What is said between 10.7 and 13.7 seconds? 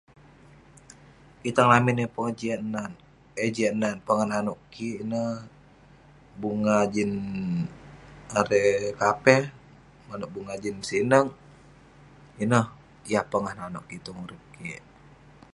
sineg, ineh yah pongah